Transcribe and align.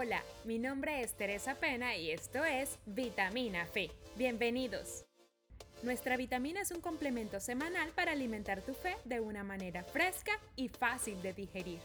Hola, 0.00 0.22
mi 0.44 0.60
nombre 0.60 1.02
es 1.02 1.16
Teresa 1.16 1.56
Pena 1.56 1.96
y 1.96 2.12
esto 2.12 2.44
es 2.44 2.78
Vitamina 2.86 3.66
Fe. 3.66 3.90
Bienvenidos. 4.14 5.04
Nuestra 5.82 6.16
vitamina 6.16 6.60
es 6.60 6.70
un 6.70 6.80
complemento 6.80 7.40
semanal 7.40 7.90
para 7.96 8.12
alimentar 8.12 8.62
tu 8.62 8.74
fe 8.74 8.94
de 9.04 9.18
una 9.18 9.42
manera 9.42 9.82
fresca 9.82 10.30
y 10.54 10.68
fácil 10.68 11.20
de 11.20 11.32
digerir. 11.32 11.80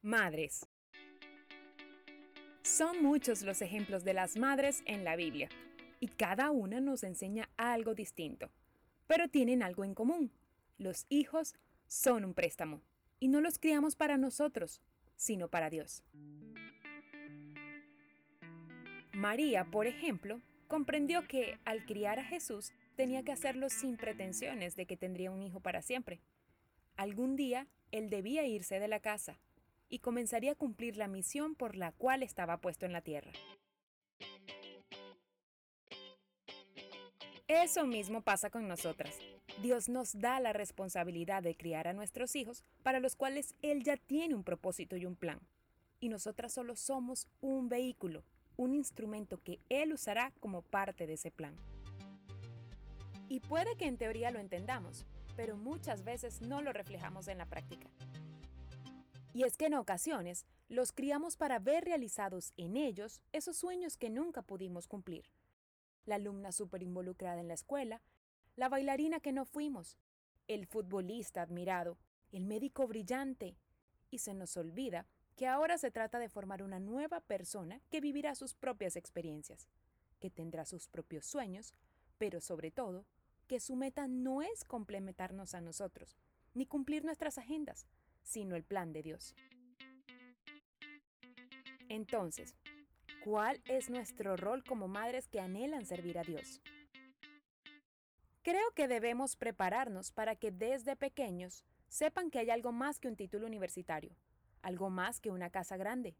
Madres. 0.00 0.66
Son 2.64 3.00
muchos 3.00 3.42
los 3.42 3.62
ejemplos 3.62 4.02
de 4.02 4.14
las 4.14 4.36
madres 4.36 4.82
en 4.84 5.04
la 5.04 5.14
Biblia, 5.14 5.48
y 6.00 6.08
cada 6.08 6.50
una 6.50 6.80
nos 6.80 7.04
enseña 7.04 7.48
algo 7.56 7.94
distinto, 7.94 8.50
pero 9.06 9.28
tienen 9.28 9.62
algo 9.62 9.84
en 9.84 9.94
común. 9.94 10.32
Los 10.78 11.06
hijos 11.08 11.54
son 11.86 12.24
un 12.24 12.34
préstamo, 12.34 12.82
y 13.20 13.28
no 13.28 13.40
los 13.40 13.60
criamos 13.60 13.94
para 13.94 14.16
nosotros, 14.16 14.82
sino 15.22 15.46
para 15.46 15.70
Dios. 15.70 16.02
María, 19.12 19.64
por 19.64 19.86
ejemplo, 19.86 20.40
comprendió 20.66 21.28
que 21.28 21.60
al 21.64 21.86
criar 21.86 22.18
a 22.18 22.24
Jesús 22.24 22.72
tenía 22.96 23.22
que 23.22 23.30
hacerlo 23.30 23.70
sin 23.70 23.96
pretensiones 23.96 24.74
de 24.74 24.84
que 24.86 24.96
tendría 24.96 25.30
un 25.30 25.44
hijo 25.44 25.60
para 25.60 25.80
siempre. 25.80 26.20
Algún 26.96 27.36
día 27.36 27.68
él 27.92 28.10
debía 28.10 28.44
irse 28.46 28.80
de 28.80 28.88
la 28.88 28.98
casa 28.98 29.38
y 29.88 30.00
comenzaría 30.00 30.52
a 30.52 30.56
cumplir 30.56 30.96
la 30.96 31.06
misión 31.06 31.54
por 31.54 31.76
la 31.76 31.92
cual 31.92 32.24
estaba 32.24 32.60
puesto 32.60 32.84
en 32.84 32.92
la 32.92 33.02
tierra. 33.02 33.30
Eso 37.46 37.86
mismo 37.86 38.22
pasa 38.22 38.50
con 38.50 38.66
nosotras. 38.66 39.16
Dios 39.60 39.88
nos 39.88 40.18
da 40.18 40.40
la 40.40 40.52
responsabilidad 40.52 41.42
de 41.42 41.54
criar 41.54 41.86
a 41.86 41.92
nuestros 41.92 42.34
hijos 42.36 42.64
para 42.82 43.00
los 43.00 43.16
cuales 43.16 43.54
Él 43.62 43.84
ya 43.84 43.96
tiene 43.96 44.34
un 44.34 44.44
propósito 44.44 44.96
y 44.96 45.04
un 45.04 45.14
plan. 45.14 45.40
Y 46.00 46.08
nosotras 46.08 46.52
solo 46.52 46.74
somos 46.74 47.28
un 47.40 47.68
vehículo, 47.68 48.24
un 48.56 48.74
instrumento 48.74 49.38
que 49.38 49.60
Él 49.68 49.92
usará 49.92 50.32
como 50.40 50.62
parte 50.62 51.06
de 51.06 51.14
ese 51.14 51.30
plan. 51.30 51.54
Y 53.28 53.40
puede 53.40 53.76
que 53.76 53.86
en 53.86 53.98
teoría 53.98 54.30
lo 54.30 54.40
entendamos, 54.40 55.06
pero 55.36 55.56
muchas 55.56 56.02
veces 56.02 56.40
no 56.40 56.60
lo 56.60 56.72
reflejamos 56.72 57.28
en 57.28 57.38
la 57.38 57.46
práctica. 57.46 57.88
Y 59.32 59.44
es 59.44 59.56
que 59.56 59.66
en 59.66 59.74
ocasiones 59.74 60.44
los 60.68 60.92
criamos 60.92 61.36
para 61.36 61.58
ver 61.58 61.84
realizados 61.84 62.52
en 62.56 62.76
ellos 62.76 63.22
esos 63.32 63.56
sueños 63.56 63.96
que 63.96 64.10
nunca 64.10 64.42
pudimos 64.42 64.88
cumplir. 64.88 65.30
La 66.04 66.16
alumna 66.16 66.52
súper 66.52 66.82
involucrada 66.82 67.40
en 67.40 67.48
la 67.48 67.54
escuela, 67.54 68.02
la 68.56 68.68
bailarina 68.68 69.20
que 69.20 69.32
no 69.32 69.44
fuimos, 69.44 69.98
el 70.48 70.66
futbolista 70.66 71.42
admirado, 71.42 71.98
el 72.30 72.44
médico 72.44 72.86
brillante. 72.86 73.56
Y 74.10 74.18
se 74.18 74.34
nos 74.34 74.56
olvida 74.56 75.06
que 75.36 75.46
ahora 75.46 75.78
se 75.78 75.90
trata 75.90 76.18
de 76.18 76.28
formar 76.28 76.62
una 76.62 76.78
nueva 76.78 77.20
persona 77.20 77.80
que 77.90 78.00
vivirá 78.00 78.34
sus 78.34 78.54
propias 78.54 78.96
experiencias, 78.96 79.68
que 80.20 80.30
tendrá 80.30 80.66
sus 80.66 80.88
propios 80.88 81.24
sueños, 81.26 81.74
pero 82.18 82.40
sobre 82.40 82.70
todo, 82.70 83.06
que 83.46 83.58
su 83.58 83.74
meta 83.74 84.06
no 84.06 84.42
es 84.42 84.64
complementarnos 84.64 85.54
a 85.54 85.60
nosotros, 85.60 86.16
ni 86.54 86.66
cumplir 86.66 87.04
nuestras 87.04 87.38
agendas, 87.38 87.86
sino 88.22 88.54
el 88.54 88.64
plan 88.64 88.92
de 88.92 89.02
Dios. 89.02 89.34
Entonces, 91.88 92.54
¿cuál 93.24 93.60
es 93.64 93.90
nuestro 93.90 94.36
rol 94.36 94.62
como 94.64 94.88
madres 94.88 95.28
que 95.28 95.40
anhelan 95.40 95.86
servir 95.86 96.18
a 96.18 96.22
Dios? 96.22 96.62
Creo 98.42 98.72
que 98.74 98.88
debemos 98.88 99.36
prepararnos 99.36 100.10
para 100.10 100.34
que 100.34 100.50
desde 100.50 100.96
pequeños 100.96 101.64
sepan 101.88 102.28
que 102.28 102.40
hay 102.40 102.50
algo 102.50 102.72
más 102.72 102.98
que 102.98 103.06
un 103.06 103.14
título 103.14 103.46
universitario, 103.46 104.16
algo 104.62 104.90
más 104.90 105.20
que 105.20 105.30
una 105.30 105.48
casa 105.50 105.76
grande, 105.76 106.16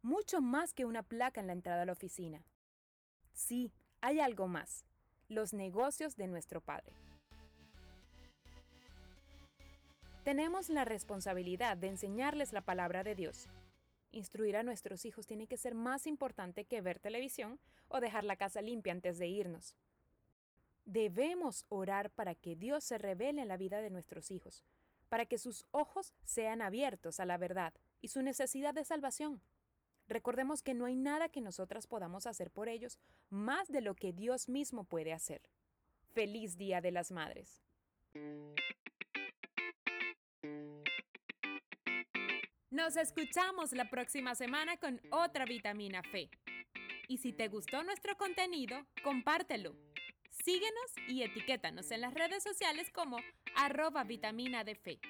mucho 0.00 0.40
más 0.40 0.72
que 0.72 0.84
una 0.84 1.02
placa 1.02 1.40
en 1.40 1.48
la 1.48 1.54
entrada 1.54 1.82
a 1.82 1.86
la 1.86 1.92
oficina. 1.92 2.44
Sí, 3.32 3.72
hay 4.00 4.20
algo 4.20 4.46
más, 4.46 4.84
los 5.28 5.52
negocios 5.52 6.16
de 6.16 6.28
nuestro 6.28 6.60
Padre. 6.60 6.92
Tenemos 10.22 10.68
la 10.68 10.84
responsabilidad 10.84 11.76
de 11.76 11.88
enseñarles 11.88 12.52
la 12.52 12.60
palabra 12.60 13.02
de 13.02 13.16
Dios. 13.16 13.48
Instruir 14.12 14.56
a 14.56 14.62
nuestros 14.62 15.04
hijos 15.04 15.26
tiene 15.26 15.48
que 15.48 15.56
ser 15.56 15.74
más 15.74 16.06
importante 16.06 16.66
que 16.66 16.82
ver 16.82 17.00
televisión 17.00 17.58
o 17.88 17.98
dejar 17.98 18.22
la 18.22 18.36
casa 18.36 18.62
limpia 18.62 18.92
antes 18.92 19.18
de 19.18 19.26
irnos. 19.26 19.74
Debemos 20.88 21.66
orar 21.68 22.08
para 22.08 22.34
que 22.34 22.56
Dios 22.56 22.82
se 22.82 22.96
revele 22.96 23.42
en 23.42 23.48
la 23.48 23.58
vida 23.58 23.82
de 23.82 23.90
nuestros 23.90 24.30
hijos, 24.30 24.64
para 25.10 25.26
que 25.26 25.36
sus 25.36 25.66
ojos 25.70 26.14
sean 26.24 26.62
abiertos 26.62 27.20
a 27.20 27.26
la 27.26 27.36
verdad 27.36 27.74
y 28.00 28.08
su 28.08 28.22
necesidad 28.22 28.72
de 28.72 28.86
salvación. 28.86 29.42
Recordemos 30.08 30.62
que 30.62 30.72
no 30.72 30.86
hay 30.86 30.96
nada 30.96 31.28
que 31.28 31.42
nosotras 31.42 31.86
podamos 31.86 32.26
hacer 32.26 32.50
por 32.50 32.70
ellos 32.70 32.98
más 33.28 33.68
de 33.68 33.82
lo 33.82 33.96
que 33.96 34.14
Dios 34.14 34.48
mismo 34.48 34.84
puede 34.84 35.12
hacer. 35.12 35.42
Feliz 36.14 36.56
Día 36.56 36.80
de 36.80 36.90
las 36.90 37.10
Madres. 37.12 37.62
Nos 42.70 42.96
escuchamos 42.96 43.72
la 43.72 43.90
próxima 43.90 44.34
semana 44.34 44.78
con 44.78 45.02
otra 45.10 45.44
vitamina 45.44 46.02
Fe. 46.02 46.30
Y 47.08 47.18
si 47.18 47.34
te 47.34 47.48
gustó 47.48 47.82
nuestro 47.82 48.16
contenido, 48.16 48.86
compártelo. 49.04 49.87
Síguenos 50.44 50.92
y 51.08 51.22
etiquétanos 51.22 51.90
en 51.90 52.00
las 52.00 52.14
redes 52.14 52.42
sociales 52.42 52.90
como 52.90 53.18
arroba 53.56 54.04
vitamina 54.04 54.64
de 54.64 54.74
fe. 54.74 55.00